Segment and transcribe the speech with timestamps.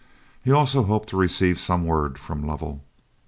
[0.43, 2.81] He also hoped to receive some word from Lovell.